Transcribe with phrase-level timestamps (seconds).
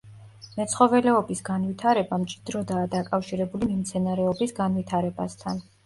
[0.53, 5.67] მეცხოველეობის განვითარება მჭიდროდაა დაკავშირებული მემცენარეობის განვითარებასთან.